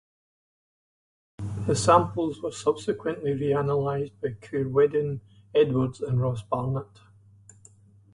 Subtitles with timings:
[1.67, 5.19] The samples were subsequently re-analysed by Ceiridwen
[5.53, 7.01] Edwards and Ross Barnett.